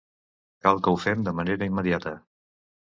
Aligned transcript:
Cal 0.67 0.81
que 0.87 0.93
ho 0.95 0.99
fem 1.03 1.29
de 1.29 1.37
manera 1.41 1.69
immediata. 1.75 2.17